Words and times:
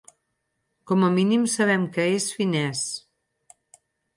Com 0.91 1.03
a 1.07 1.09
mínim 1.17 1.45
sabem 1.57 1.85
que 1.99 2.07
és 2.15 2.27
finès. 2.39 2.83